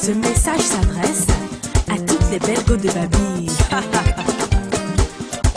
Ce 0.00 0.12
message 0.12 0.60
s'adresse 0.60 1.26
à 1.88 1.96
toutes 1.98 2.30
les 2.30 2.38
belles 2.38 2.64
go 2.64 2.76
de 2.76 2.86
Babi. 2.86 3.50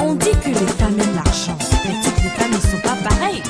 On 0.09 0.15
dit 0.15 0.31
que 0.31 0.47
les 0.47 0.67
femmes 0.79 0.97
aiment 1.01 1.15
l'argent, 1.15 1.57
mais 1.83 1.95
toutes 2.01 2.23
les 2.23 2.29
femmes 2.29 2.51
ne 2.51 2.59
sont 2.59 2.81
pas 2.81 3.09
pareilles. 3.09 3.43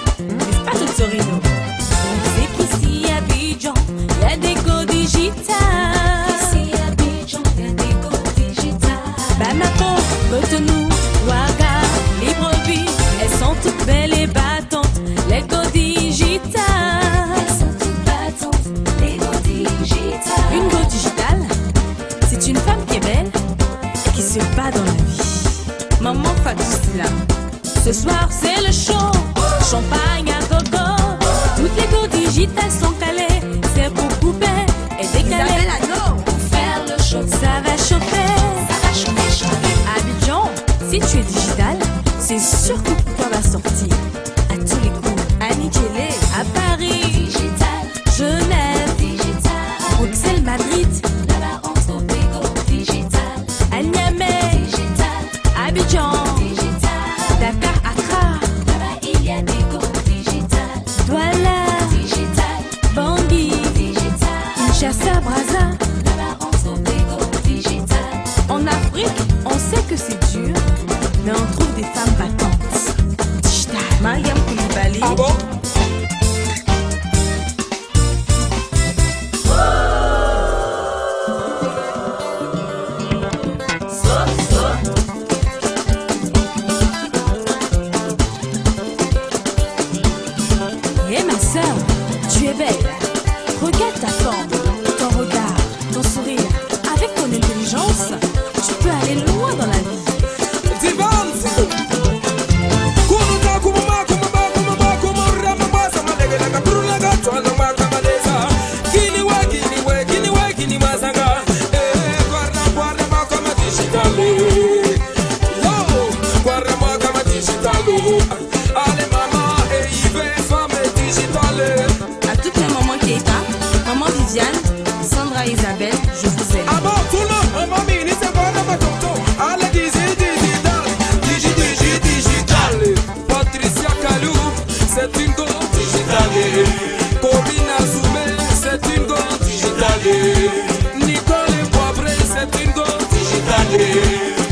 C'est 42.68 42.97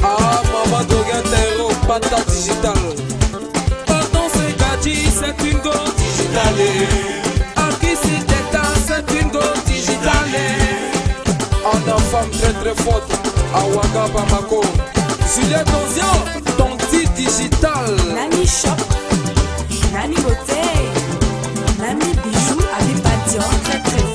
Ah, 0.04 0.42
maman 0.52 0.84
Dogatero, 0.88 1.70
pata 1.88 2.18
digital. 2.30 2.78
Pardon, 3.88 4.28
c'est 4.34 4.56
Gadi, 4.58 5.08
c'est 5.20 5.38
une 5.50 5.58
go 5.60 5.72
digitale. 5.98 6.66
Akisi 7.56 8.20
Teta, 8.28 8.62
c'est 8.88 9.22
une 9.22 9.30
go 9.30 9.40
digitale. 9.66 10.38
En 11.66 11.78
a 11.92 11.98
femme 12.12 12.30
très 12.32 12.54
très 12.54 12.76
forte, 12.84 13.12
Awaga 13.54 14.08
Bamako. 14.14 14.62
Juliette 15.34 15.68
Ozian, 15.70 16.18
ton 16.58 16.76
dit 16.92 17.08
digital. 17.16 17.96
Nani 18.14 18.46
Shop, 18.46 18.78
Nani 19.92 20.16
Beauté, 20.16 20.62
Nani 21.80 22.12
Bijou 22.24 22.60
avec 22.78 22.98
Badian 23.02 23.50
très 23.64 23.80
très 23.80 24.15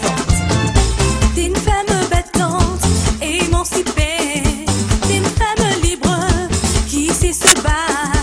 sait 7.80 8.19